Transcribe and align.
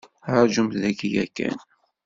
Ṛajumt 0.35 0.73
daki 0.83 1.07
yakan. 1.13 1.57